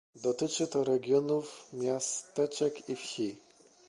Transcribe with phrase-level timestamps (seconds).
[0.15, 3.37] Dotyczy to regionów, miasteczek i wsi